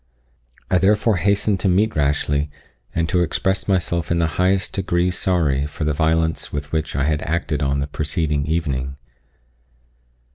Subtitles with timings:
[0.71, 2.47] I therefore hastened to meet Rashleigh,
[2.95, 7.03] and to express myself in the highest degree sorry for the violence with which I
[7.03, 8.95] had acted on the preceding evening.